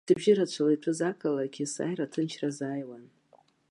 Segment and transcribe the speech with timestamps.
[0.03, 3.03] Шьҭыбжьы рацәала иҭәыз ақалақь иасааира аҭынчра азааиуан.